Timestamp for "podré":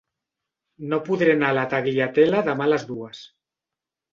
1.09-1.35